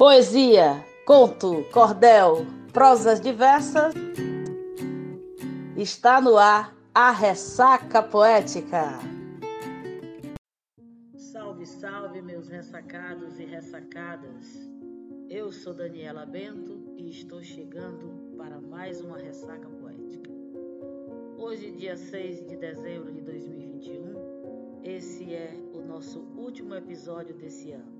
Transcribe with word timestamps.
Poesia, 0.00 0.82
conto, 1.04 1.62
cordel, 1.70 2.46
prosas 2.72 3.20
diversas. 3.20 3.92
Está 5.76 6.22
no 6.22 6.38
ar 6.38 6.74
a 6.94 7.10
ressaca 7.10 8.02
poética. 8.02 8.98
Salve, 11.14 11.66
salve, 11.66 12.22
meus 12.22 12.48
ressacados 12.48 13.38
e 13.38 13.44
ressacadas. 13.44 14.46
Eu 15.28 15.52
sou 15.52 15.74
Daniela 15.74 16.24
Bento 16.24 16.94
e 16.96 17.10
estou 17.10 17.42
chegando 17.42 18.34
para 18.38 18.58
mais 18.58 19.02
uma 19.02 19.18
ressaca 19.18 19.68
poética. 19.68 20.30
Hoje, 21.36 21.72
dia 21.72 21.98
6 21.98 22.48
de 22.48 22.56
dezembro 22.56 23.12
de 23.12 23.20
2021, 23.20 24.80
esse 24.82 25.34
é 25.34 25.54
o 25.74 25.82
nosso 25.82 26.20
último 26.38 26.74
episódio 26.74 27.34
desse 27.34 27.72
ano. 27.72 27.99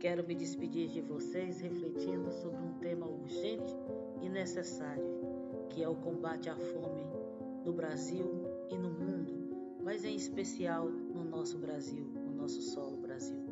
Quero 0.00 0.24
me 0.24 0.32
despedir 0.32 0.88
de 0.90 1.00
vocês 1.00 1.60
refletindo 1.60 2.30
sobre 2.30 2.62
um 2.62 2.72
tema 2.74 3.04
urgente 3.04 3.74
e 4.22 4.28
necessário, 4.28 5.02
que 5.70 5.82
é 5.82 5.88
o 5.88 5.96
combate 5.96 6.48
à 6.48 6.54
fome 6.54 7.04
no 7.64 7.72
Brasil 7.72 8.24
e 8.70 8.78
no 8.78 8.90
mundo, 8.90 9.32
mas 9.82 10.04
em 10.04 10.14
especial 10.14 10.88
no 10.88 11.24
nosso 11.24 11.58
Brasil, 11.58 12.06
no 12.14 12.30
nosso 12.30 12.62
solo 12.62 12.96
Brasil. 12.98 13.42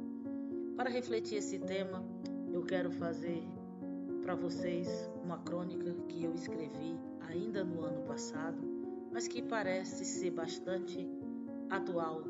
Para 0.77 0.89
refletir 0.89 1.39
esse 1.39 1.59
tema, 1.59 2.05
eu 2.53 2.63
quero 2.63 2.93
fazer 2.93 3.43
para 4.23 4.37
vocês 4.37 5.11
uma 5.25 5.39
crônica 5.39 5.95
que 6.09 6.23
eu 6.23 6.33
escrevi 6.33 6.97
ainda 7.29 7.65
no 7.65 7.83
ano 7.83 8.03
passado, 8.03 8.57
mas 9.13 9.27
que 9.27 9.43
parece 9.43 10.05
ser 10.05 10.31
bastante 10.31 11.11
atual 11.71 12.23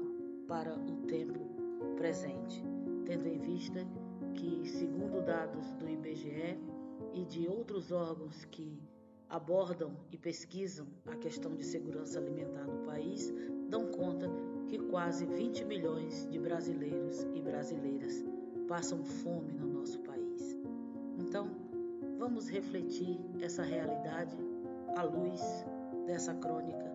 para 0.48 0.74
o 0.74 1.06
tempo 1.06 1.38
presente, 1.98 2.64
tendo 3.04 3.26
em 3.28 3.38
vista 3.38 3.86
que, 4.46 4.68
segundo 4.68 5.20
dados 5.26 5.72
do 5.72 5.88
IBGE 5.88 6.56
e 7.12 7.24
de 7.24 7.48
outros 7.48 7.90
órgãos 7.90 8.44
que 8.44 8.80
abordam 9.28 9.96
e 10.12 10.16
pesquisam 10.16 10.86
a 11.06 11.16
questão 11.16 11.56
de 11.56 11.64
segurança 11.64 12.20
alimentar 12.20 12.64
no 12.64 12.86
país, 12.86 13.32
dão 13.68 13.90
conta 13.90 14.30
que 14.68 14.78
quase 14.78 15.26
20 15.26 15.64
milhões 15.64 16.28
de 16.30 16.38
brasileiros 16.38 17.26
e 17.34 17.42
brasileiras 17.42 18.24
passam 18.68 19.02
fome 19.04 19.52
no 19.52 19.66
nosso 19.66 19.98
país. 20.00 20.56
Então, 21.18 21.50
vamos 22.16 22.48
refletir 22.48 23.18
essa 23.40 23.64
realidade 23.64 24.36
à 24.96 25.02
luz 25.02 25.40
dessa 26.06 26.34
crônica 26.34 26.94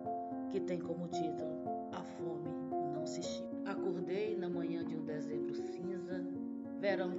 que 0.50 0.58
tem 0.60 0.80
como 0.80 1.06
título 1.08 1.52
A 1.92 2.02
Fome 2.02 2.48
Não 2.94 3.06
Se 3.06 3.20
Estima. 3.20 3.52
Acordei 3.66 4.36
na 4.36 4.48
manhã 4.48 4.84
de 4.84 4.96
um 4.96 5.04
dezembro 5.04 5.54
cinza 5.54 6.24
verão 6.82 7.16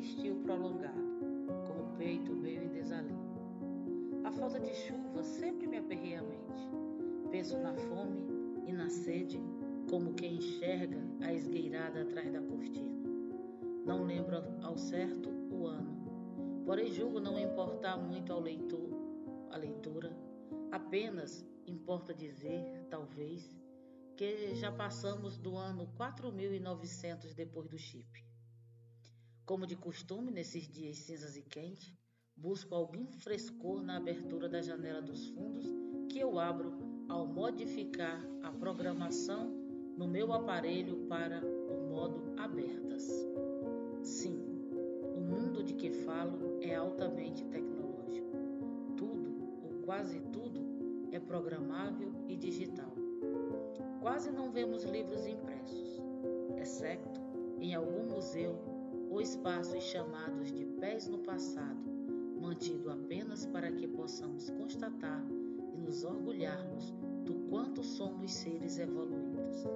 estio 0.00 0.36
prolongado, 0.36 0.98
com 1.66 1.82
o 1.82 1.96
peito 1.98 2.32
meio 2.34 2.64
em 2.64 2.68
desalinho. 2.68 3.20
A 4.24 4.32
falta 4.32 4.58
de 4.58 4.74
chuva 4.74 5.22
sempre 5.22 5.66
me 5.66 5.76
aperreia 5.76 6.20
a 6.20 6.22
mente. 6.22 6.68
Penso 7.30 7.58
na 7.58 7.74
fome 7.74 8.26
e 8.66 8.72
na 8.72 8.88
sede, 8.88 9.38
como 9.88 10.14
quem 10.14 10.36
enxerga 10.36 10.98
a 11.20 11.32
esgueirada 11.32 12.02
atrás 12.02 12.32
da 12.32 12.40
cortina. 12.40 12.98
Não 13.84 14.04
lembro 14.04 14.42
ao 14.62 14.76
certo 14.76 15.28
o 15.50 15.66
ano, 15.66 16.62
porém 16.64 16.90
julgo 16.90 17.20
não 17.20 17.38
importar 17.38 17.96
muito 17.98 18.32
ao 18.32 18.40
leitor, 18.40 18.90
a 19.50 19.56
leitura. 19.56 20.16
Apenas 20.72 21.46
importa 21.66 22.14
dizer, 22.14 22.86
talvez, 22.88 23.54
que 24.16 24.54
já 24.54 24.72
passamos 24.72 25.36
do 25.36 25.56
ano 25.56 25.88
4900 25.96 27.34
depois 27.34 27.68
do 27.68 27.78
chip. 27.78 28.29
Como 29.50 29.66
de 29.66 29.74
costume, 29.74 30.30
nesses 30.30 30.68
dias 30.68 30.96
cinzas 30.98 31.36
e 31.36 31.42
quentes, 31.42 31.92
busco 32.36 32.72
algum 32.72 33.04
frescor 33.10 33.82
na 33.82 33.96
abertura 33.96 34.48
da 34.48 34.62
janela 34.62 35.02
dos 35.02 35.26
fundos 35.30 35.66
que 36.08 36.20
eu 36.20 36.38
abro 36.38 36.72
ao 37.08 37.26
modificar 37.26 38.24
a 38.44 38.52
programação 38.52 39.50
no 39.98 40.06
meu 40.06 40.32
aparelho 40.32 41.04
para 41.08 41.44
o 41.44 41.90
modo 41.90 42.32
abertas. 42.38 43.02
Sim, 44.04 44.38
o 45.16 45.20
mundo 45.20 45.64
de 45.64 45.74
que 45.74 45.90
falo 45.90 46.60
é 46.62 46.76
altamente 46.76 47.44
tecnológico. 47.46 48.30
Tudo, 48.96 49.34
ou 49.64 49.82
quase 49.84 50.20
tudo, 50.32 51.08
é 51.10 51.18
programável 51.18 52.14
e 52.28 52.36
digital. 52.36 52.94
Quase 54.00 54.30
não 54.30 54.52
vemos 54.52 54.84
livros 54.84 55.26
impressos, 55.26 56.00
exceto 56.56 57.20
em 57.58 57.74
algum 57.74 58.04
museu 58.04 58.79
ou 59.10 59.20
espaços 59.20 59.82
chamados 59.82 60.52
de 60.52 60.64
pés 60.64 61.08
no 61.08 61.18
passado, 61.18 61.90
mantido 62.40 62.90
apenas 62.90 63.44
para 63.44 63.70
que 63.72 63.88
possamos 63.88 64.48
constatar 64.50 65.26
e 65.74 65.78
nos 65.78 66.04
orgulharmos 66.04 66.94
do 67.24 67.34
quanto 67.50 67.82
somos 67.82 68.32
seres 68.32 68.78
evoluídos. 68.78 69.66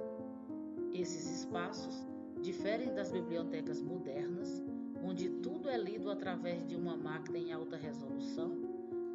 Esses 0.93 1.41
espaços 1.41 2.07
diferem 2.41 2.93
das 2.93 3.11
bibliotecas 3.11 3.81
modernas, 3.81 4.63
onde 5.03 5.29
tudo 5.41 5.69
é 5.69 5.77
lido 5.77 6.09
através 6.09 6.65
de 6.65 6.75
uma 6.77 6.95
máquina 6.95 7.37
em 7.37 7.51
alta 7.51 7.75
resolução, 7.75 8.55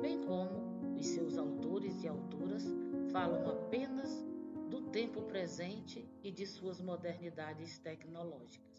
bem 0.02 0.20
como 0.20 0.98
os 0.98 1.06
seus 1.06 1.38
autores 1.38 2.04
e 2.04 2.08
autoras 2.08 2.64
falam 3.10 3.48
apenas 3.48 4.22
do 4.68 4.82
tempo 4.82 5.22
presente 5.22 6.06
e 6.22 6.30
de 6.30 6.46
suas 6.46 6.78
modernidades 6.78 7.78
tecnológicas 7.78 8.69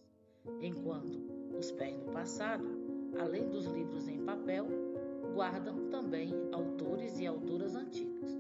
enquanto 0.61 1.19
os 1.57 1.71
pés 1.71 1.97
no 1.97 2.11
passado, 2.11 2.65
além 3.19 3.49
dos 3.49 3.65
livros 3.65 4.07
em 4.07 4.19
papel, 4.23 4.67
guardam 5.33 5.89
também 5.89 6.33
autores 6.51 7.19
e 7.19 7.27
autoras 7.27 7.75
antigas. 7.75 8.31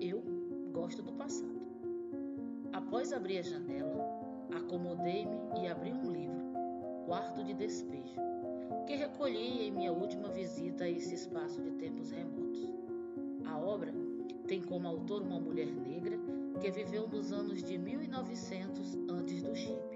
Eu 0.00 0.22
gosto 0.72 1.02
do 1.02 1.12
passado. 1.12 1.60
Após 2.72 3.12
abrir 3.12 3.38
a 3.38 3.42
janela, 3.42 4.04
acomodei-me 4.54 5.38
e 5.60 5.68
abri 5.68 5.92
um 5.92 6.10
livro, 6.10 6.42
Quarto 7.06 7.44
de 7.44 7.54
Despejo, 7.54 8.20
que 8.86 8.96
recolhi 8.96 9.68
em 9.68 9.70
minha 9.70 9.92
última 9.92 10.28
visita 10.30 10.84
a 10.84 10.90
esse 10.90 11.14
espaço 11.14 11.60
de 11.60 11.72
tempos 11.72 12.10
remotos. 12.10 12.72
A 13.44 13.58
obra 13.58 13.92
tem 14.46 14.62
como 14.62 14.88
autor 14.88 15.22
uma 15.22 15.38
mulher 15.38 15.66
negra 15.66 16.18
que 16.60 16.70
viveu 16.70 17.06
nos 17.08 17.32
anos 17.32 17.62
de 17.62 17.76
1900 17.76 18.96
antes 19.08 19.42
do 19.42 19.54
chip 19.54 19.91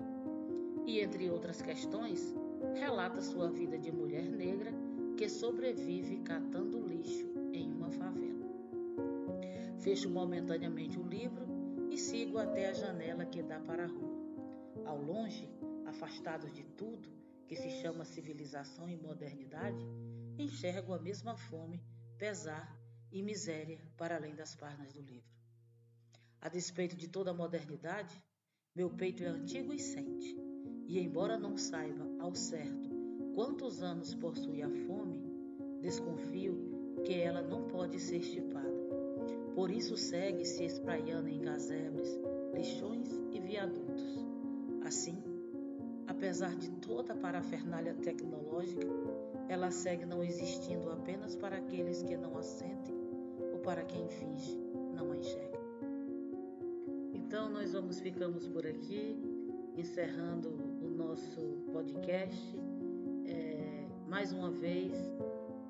e, 0.86 1.00
entre 1.00 1.28
outras 1.28 1.60
questões, 1.60 2.32
relata 2.74 3.20
sua 3.20 3.50
vida 3.50 3.76
de 3.76 3.91
mulher 3.91 4.24
negra 4.30 4.72
que 5.16 5.28
sobrevive 5.28 6.19
catando 6.19 6.86
lixo 6.86 7.26
em 7.52 7.72
uma 7.72 7.91
favela. 7.91 8.47
Fecho 9.80 10.08
momentaneamente 10.08 10.98
o 10.98 11.06
livro 11.06 11.44
e 11.91 11.98
sigo 11.98 12.38
até 12.38 12.69
a 12.69 12.72
janela 12.72 13.26
que 13.26 13.42
dá 13.42 13.58
para 13.60 13.84
a 13.84 13.88
rua. 13.88 14.16
Ao 14.84 15.00
longe, 15.00 15.50
afastados 15.86 16.52
de 16.52 16.62
tudo 16.62 17.08
que 17.48 17.56
se 17.56 17.70
chama 17.80 18.04
civilização 18.04 18.88
e 18.88 18.97
modernidade, 18.97 19.84
enxergo 20.38 20.92
a 20.92 20.98
mesma 20.98 21.36
fome, 21.36 21.82
pesar 22.16 22.76
e 23.10 23.22
miséria 23.22 23.80
para 23.97 24.16
além 24.16 24.34
das 24.34 24.54
páginas 24.54 24.92
do 24.92 25.00
livro. 25.00 25.34
A 26.41 26.48
despeito 26.48 26.97
de 26.97 27.08
toda 27.08 27.30
a 27.30 27.34
modernidade, 27.34 28.22
meu 28.74 28.91
peito 28.91 29.22
é 29.22 29.26
antigo 29.26 29.72
e 29.72 29.78
sente 29.78 30.46
e 30.86 30.98
embora 30.98 31.38
não 31.38 31.56
saiba 31.56 32.06
ao 32.19 32.34
certo 32.34 32.97
quantos 33.36 33.82
anos 33.82 34.14
possui 34.14 34.62
a 34.62 34.70
fome, 34.70 35.20
desconfio 35.82 36.56
que 37.04 37.20
ela 37.20 37.42
não 37.42 37.64
pode 37.64 38.00
ser 38.00 38.16
estipada. 38.16 38.74
Por 39.54 39.70
isso 39.70 39.94
segue 39.94 40.44
se 40.47 40.64
espraiando 40.64 41.28
em 41.28 41.41
casebres, 41.41 42.08
lixões 42.54 43.10
e 43.32 43.38
viadutos. 43.38 44.24
Assim, 44.86 45.22
apesar 46.06 46.56
de 46.56 46.71
toda 46.71 47.12
a 47.12 47.16
parafernália 47.16 47.94
tecnológica, 47.94 48.86
ela 49.50 49.71
segue 49.71 50.06
não 50.06 50.24
existindo 50.24 50.91
apenas 50.91 51.36
para 51.36 51.59
aqueles 51.59 52.03
que 52.03 52.16
não 52.16 52.39
a 52.39 52.42
sentem 52.42 52.97
ou 53.53 53.59
para 53.59 53.84
quem 53.84 54.09
finge 54.09 54.59
não 54.94 55.12
a 55.12 55.16
enxerga. 55.16 55.60
Então 57.12 57.50
nós 57.50 57.74
vamos 57.74 58.00
ficamos 58.00 58.48
por 58.48 58.66
aqui, 58.66 59.15
encerrando 59.77 60.66
nosso 60.97 61.41
podcast 61.72 62.59
é, 63.27 63.87
mais 64.09 64.33
uma 64.33 64.51
vez 64.51 64.95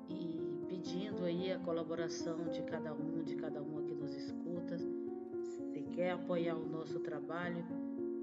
e 0.07 0.39
pedindo 0.69 1.25
aí 1.25 1.51
a 1.51 1.59
colaboração 1.59 2.45
de 2.47 2.61
cada 2.63 2.93
um, 2.93 3.21
de 3.23 3.35
cada 3.35 3.61
uma 3.61 3.81
que 3.81 3.93
nos 3.93 4.15
escuta. 4.15 4.77
Se 4.77 5.81
quer 5.93 6.11
apoiar 6.11 6.55
o 6.55 6.65
nosso 6.65 7.01
trabalho, 7.01 7.65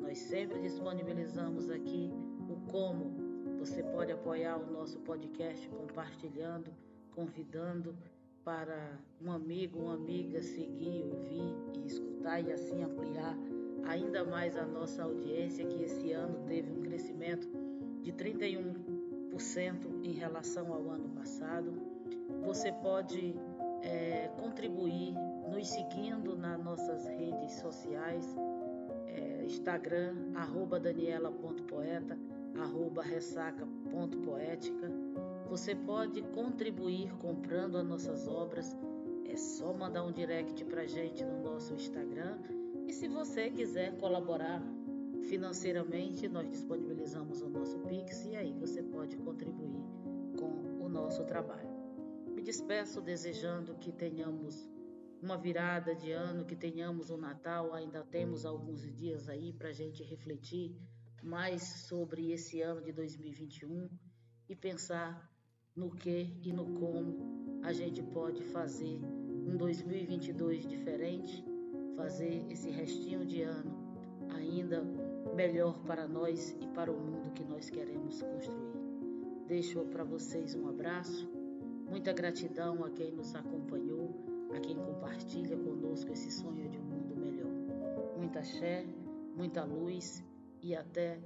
nós 0.01 0.17
sempre 0.17 0.59
disponibilizamos 0.63 1.69
aqui 1.71 2.11
o 2.49 2.57
como 2.71 3.13
você 3.59 3.83
pode 3.83 4.11
apoiar 4.11 4.57
o 4.57 4.73
nosso 4.73 4.99
podcast 5.01 5.69
compartilhando, 5.69 6.73
convidando 7.15 7.95
para 8.43 8.99
um 9.21 9.31
amigo, 9.31 9.79
uma 9.79 9.95
amiga 9.95 10.43
seguir, 10.43 11.03
ouvir 11.03 11.55
e 11.75 11.87
escutar 11.87 12.41
e 12.41 12.51
assim 12.51 12.83
ampliar 12.83 13.37
ainda 13.87 14.25
mais 14.25 14.57
a 14.57 14.65
nossa 14.65 15.03
audiência, 15.05 15.65
que 15.65 15.83
esse 15.83 16.13
ano 16.13 16.45
teve 16.47 16.71
um 16.73 16.81
crescimento 16.81 17.49
de 18.03 18.13
31% 18.13 18.75
em 20.03 20.13
relação 20.13 20.73
ao 20.73 20.91
ano 20.91 21.09
passado. 21.11 21.73
Você 22.43 22.73
pode 22.73 23.35
é, 23.83 24.29
contribuir 24.37 25.15
nos 25.51 25.69
seguindo 25.69 26.37
nas 26.37 26.63
nossas 26.63 27.07
redes 27.07 27.53
sociais, 27.55 28.37
é, 29.07 29.45
Instagram, 29.45 30.15
arroba 30.35 30.81
daniela.poeta, 30.81 32.19
arroba 32.59 33.03
ressaca.poética. 33.03 34.91
Você 35.49 35.75
pode 35.75 36.23
contribuir 36.23 37.13
comprando 37.19 37.77
as 37.77 37.85
nossas 37.85 38.27
obras, 38.27 38.77
é 39.27 39.37
só 39.37 39.73
mandar 39.73 40.05
um 40.05 40.13
direct 40.13 40.65
para 40.65 40.87
gente 40.87 41.25
no 41.25 41.43
nosso 41.43 41.75
Instagram. 41.75 42.39
E 42.87 42.93
se 42.93 43.09
você 43.09 43.51
quiser 43.51 43.97
colaborar 43.99 44.63
financeiramente, 45.29 46.29
nós 46.29 46.49
disponibilizamos 46.49 47.41
o 47.43 47.49
nosso 47.49 47.79
Pix 47.81 48.27
e 48.27 48.37
aí 48.37 48.53
você 48.53 48.83
pode 48.83 49.17
contribuir 49.17 49.83
com 50.39 50.85
o 50.85 50.89
nosso 50.89 51.25
trabalho. 51.25 51.69
Me 52.35 52.43
despeço 52.43 53.01
desejando 53.01 53.75
que 53.77 53.91
tenhamos 53.91 54.69
uma 55.23 55.39
virada 55.39 55.95
de 55.95 56.13
ano, 56.13 56.45
que 56.45 56.55
tenhamos 56.55 57.09
o 57.09 57.15
um 57.15 57.19
Natal, 57.19 57.73
ainda 57.73 58.05
temos 58.05 58.45
alguns 58.45 58.83
dias 58.95 59.29
aí 59.29 59.53
para 59.53 59.71
a 59.71 59.73
gente 59.73 60.03
refletir 60.03 60.77
mais 61.23 61.63
sobre 61.89 62.31
esse 62.31 62.61
ano 62.61 62.83
de 62.83 62.93
2021 62.93 63.89
e 64.47 64.55
pensar 64.55 65.31
no 65.75 65.91
que 65.91 66.39
e 66.43 66.53
no 66.53 66.79
como 66.79 67.63
a 67.63 67.73
gente 67.73 68.03
pode 68.03 68.43
fazer 68.43 69.01
um 69.47 69.57
2022 69.57 70.67
diferente, 70.67 71.43
fazer 71.97 72.45
esse 72.51 72.71
restinho 72.71 73.25
de 73.25 73.43
ano 73.43 73.85
ainda 74.31 74.83
melhor 75.35 75.79
para 75.81 76.07
nós 76.07 76.57
e 76.61 76.67
para 76.69 76.91
o 76.91 76.97
mundo 76.97 77.33
que 77.33 77.45
nós 77.45 77.71
queremos 77.71 78.23
construir. 78.23 78.85
Deixo 79.47 79.85
para 79.87 80.05
vocês 80.05 80.55
um 80.55 80.69
abraço, 80.69 81.29
muita 81.89 82.13
gratidão 82.13 82.85
a 82.85 82.91
quem 82.91 83.13
nos 83.13 83.35
acompanhou, 83.35 84.15
a 84.55 84.61
quem 84.61 84.77
compartilha 84.77 85.57
conosco 85.57 86.13
esse 86.13 86.31
sonho 86.31 86.69
de 86.69 86.79
um 86.79 86.83
mundo 86.83 87.17
melhor. 87.17 87.53
Muita 88.17 88.43
fé, 88.43 88.87
muita 89.37 89.65
luz 89.65 90.25
e 90.63 90.75
até 90.75 91.19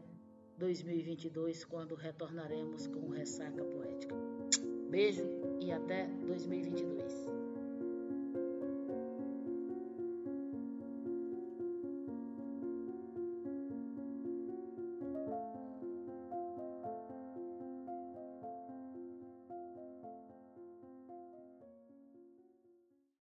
2022, 0.56 1.64
quando 1.64 1.94
retornaremos 1.94 2.86
com 2.88 3.00
o 3.00 3.10
Ressaca 3.10 3.64
Poética. 3.64 4.16
Beijo 4.90 5.24
e 5.60 5.70
até 5.70 6.06
2022. 6.26 7.37